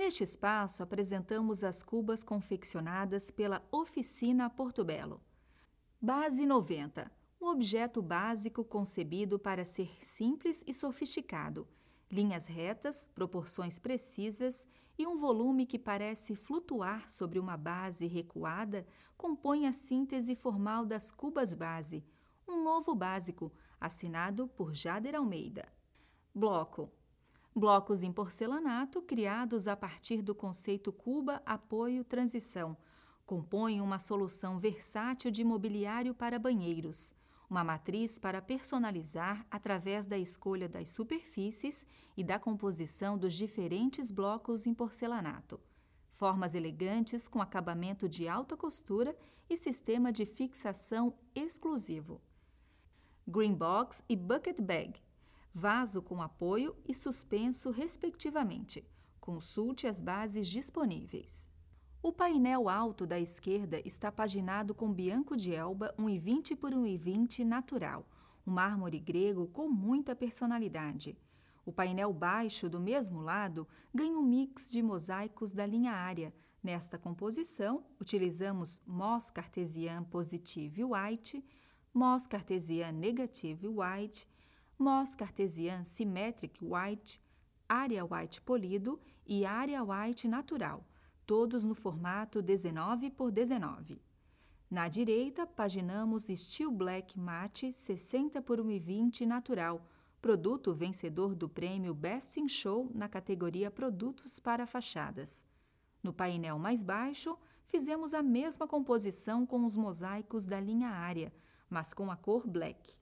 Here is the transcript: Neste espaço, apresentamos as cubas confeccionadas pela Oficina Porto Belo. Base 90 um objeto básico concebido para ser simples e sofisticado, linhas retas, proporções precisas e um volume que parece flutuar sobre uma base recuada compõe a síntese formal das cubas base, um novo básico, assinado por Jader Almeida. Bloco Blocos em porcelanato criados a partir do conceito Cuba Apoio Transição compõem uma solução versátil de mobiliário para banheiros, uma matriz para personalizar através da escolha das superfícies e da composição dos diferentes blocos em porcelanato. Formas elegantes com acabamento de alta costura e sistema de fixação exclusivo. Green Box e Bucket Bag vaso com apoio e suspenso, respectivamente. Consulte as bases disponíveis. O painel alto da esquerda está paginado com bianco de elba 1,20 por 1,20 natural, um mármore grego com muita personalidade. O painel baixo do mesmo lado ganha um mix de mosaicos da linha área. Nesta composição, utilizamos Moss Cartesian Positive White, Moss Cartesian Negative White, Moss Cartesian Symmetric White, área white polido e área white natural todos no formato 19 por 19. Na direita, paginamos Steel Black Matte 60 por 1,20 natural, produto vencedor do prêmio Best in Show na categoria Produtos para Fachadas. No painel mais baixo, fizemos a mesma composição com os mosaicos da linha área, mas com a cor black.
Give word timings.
Neste 0.00 0.24
espaço, 0.24 0.82
apresentamos 0.82 1.62
as 1.62 1.82
cubas 1.82 2.22
confeccionadas 2.22 3.30
pela 3.30 3.62
Oficina 3.70 4.48
Porto 4.48 4.82
Belo. 4.82 5.20
Base 6.00 6.46
90 6.46 7.12
um 7.38 7.48
objeto 7.48 8.00
básico 8.00 8.64
concebido 8.64 9.38
para 9.38 9.62
ser 9.62 9.90
simples 10.02 10.64
e 10.66 10.72
sofisticado, 10.72 11.68
linhas 12.10 12.46
retas, 12.46 13.10
proporções 13.14 13.78
precisas 13.78 14.66
e 14.98 15.06
um 15.06 15.18
volume 15.18 15.66
que 15.66 15.78
parece 15.78 16.34
flutuar 16.34 17.10
sobre 17.10 17.38
uma 17.38 17.58
base 17.58 18.06
recuada 18.06 18.86
compõe 19.18 19.66
a 19.66 19.72
síntese 19.72 20.34
formal 20.34 20.86
das 20.86 21.10
cubas 21.10 21.52
base, 21.52 22.02
um 22.48 22.64
novo 22.64 22.94
básico, 22.94 23.52
assinado 23.78 24.48
por 24.48 24.72
Jader 24.74 25.14
Almeida. 25.14 25.68
Bloco 26.34 26.90
Blocos 27.54 28.02
em 28.04 28.12
porcelanato 28.12 29.02
criados 29.02 29.66
a 29.66 29.76
partir 29.76 30.22
do 30.22 30.34
conceito 30.34 30.92
Cuba 30.92 31.42
Apoio 31.44 32.04
Transição 32.04 32.76
compõem 33.30 33.80
uma 33.80 34.00
solução 34.00 34.58
versátil 34.58 35.30
de 35.30 35.44
mobiliário 35.44 36.12
para 36.12 36.36
banheiros, 36.36 37.14
uma 37.48 37.62
matriz 37.62 38.18
para 38.18 38.42
personalizar 38.42 39.46
através 39.48 40.04
da 40.04 40.18
escolha 40.18 40.68
das 40.68 40.88
superfícies 40.88 41.86
e 42.16 42.24
da 42.24 42.40
composição 42.40 43.16
dos 43.16 43.34
diferentes 43.34 44.10
blocos 44.10 44.66
em 44.66 44.74
porcelanato. 44.74 45.60
Formas 46.10 46.56
elegantes 46.56 47.28
com 47.28 47.40
acabamento 47.40 48.08
de 48.08 48.26
alta 48.26 48.56
costura 48.56 49.16
e 49.48 49.56
sistema 49.56 50.12
de 50.12 50.26
fixação 50.26 51.14
exclusivo. 51.32 52.20
Green 53.28 53.54
Box 53.54 54.02
e 54.08 54.16
Bucket 54.16 54.60
Bag 54.60 55.00
vaso 55.54 56.00
com 56.00 56.22
apoio 56.22 56.76
e 56.86 56.94
suspenso, 56.94 57.70
respectivamente. 57.70 58.86
Consulte 59.20 59.86
as 59.86 60.00
bases 60.00 60.48
disponíveis. 60.48 61.50
O 62.02 62.12
painel 62.12 62.68
alto 62.68 63.06
da 63.06 63.20
esquerda 63.20 63.80
está 63.84 64.10
paginado 64.10 64.74
com 64.74 64.90
bianco 64.90 65.36
de 65.36 65.54
elba 65.54 65.94
1,20 65.98 66.56
por 66.56 66.72
1,20 66.72 67.44
natural, 67.44 68.08
um 68.46 68.52
mármore 68.52 68.98
grego 68.98 69.48
com 69.48 69.68
muita 69.68 70.16
personalidade. 70.16 71.18
O 71.64 71.72
painel 71.72 72.12
baixo 72.12 72.70
do 72.70 72.80
mesmo 72.80 73.20
lado 73.20 73.68
ganha 73.94 74.18
um 74.18 74.22
mix 74.22 74.70
de 74.70 74.82
mosaicos 74.82 75.52
da 75.52 75.66
linha 75.66 75.92
área. 75.92 76.32
Nesta 76.62 76.98
composição, 76.98 77.84
utilizamos 78.00 78.80
Moss 78.86 79.28
Cartesian 79.30 80.02
Positive 80.04 80.82
White, 80.84 81.44
Moss 81.92 82.26
Cartesian 82.26 82.92
Negative 82.92 83.68
White, 83.68 84.26
Moss 84.80 85.14
Cartesian 85.14 85.84
Symmetric 85.84 86.64
White, 86.64 87.20
área 87.68 88.04
white 88.04 88.40
polido 88.40 88.98
e 89.26 89.44
área 89.44 89.84
white 89.84 90.26
natural 90.26 90.84
todos 91.30 91.62
no 91.62 91.76
formato 91.76 92.42
19 92.42 93.08
por 93.10 93.30
19. 93.30 94.02
Na 94.68 94.88
direita, 94.88 95.46
paginamos 95.46 96.24
Steel 96.24 96.72
Black 96.72 97.16
Matte 97.16 97.72
60 97.72 98.42
por 98.42 98.58
1,20 98.58 99.24
natural, 99.26 99.86
produto 100.20 100.74
vencedor 100.74 101.36
do 101.36 101.48
prêmio 101.48 101.94
Best 101.94 102.40
in 102.40 102.48
Show 102.48 102.90
na 102.92 103.08
categoria 103.08 103.70
Produtos 103.70 104.40
para 104.40 104.66
Fachadas. 104.66 105.44
No 106.02 106.12
painel 106.12 106.58
mais 106.58 106.82
baixo, 106.82 107.38
fizemos 107.64 108.12
a 108.12 108.24
mesma 108.24 108.66
composição 108.66 109.46
com 109.46 109.64
os 109.64 109.76
mosaicos 109.76 110.44
da 110.44 110.58
linha 110.58 110.88
área, 110.88 111.32
mas 111.68 111.94
com 111.94 112.10
a 112.10 112.16
cor 112.16 112.44
black. 112.44 112.98